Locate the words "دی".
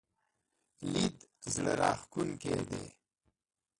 2.69-2.83